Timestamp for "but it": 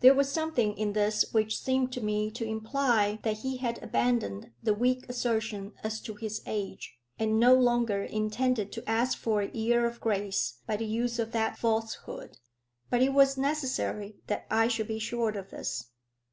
12.90-13.12